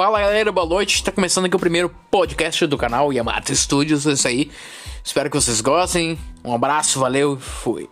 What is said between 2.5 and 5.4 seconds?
do canal Yamato Studios. É isso aí. Espero que